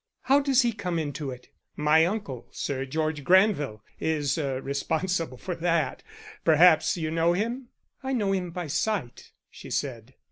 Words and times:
"How 0.21 0.39
does 0.39 0.63
he 0.63 0.73
come 0.73 0.97
into 0.97 1.29
it?" 1.29 1.49
"My 1.75 2.07
uncle, 2.07 2.47
Sir 2.49 2.85
George 2.87 3.23
Granville, 3.23 3.83
is 3.99 4.35
responsible 4.39 5.37
for 5.37 5.53
that. 5.53 6.01
Perhaps 6.43 6.97
you 6.97 7.11
know 7.11 7.33
him?" 7.33 7.67
"I 8.01 8.13
know 8.13 8.31
him 8.33 8.49
by 8.49 8.65
sight," 8.65 9.31
she 9.51 9.69
said. 9.69 10.15